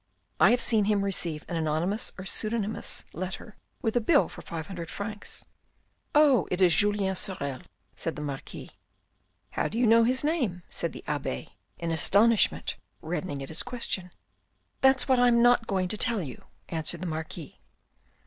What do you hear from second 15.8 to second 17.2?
to tell you," answered the